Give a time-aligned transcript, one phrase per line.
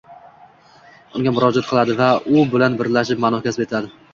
[1.19, 3.97] unga murojaat qiladi va u bilan birlashib ma’no kasb etadi.